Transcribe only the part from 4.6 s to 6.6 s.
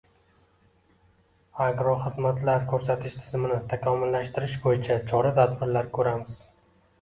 bo‘yicha chora-tadbirlar ko‘ramiz.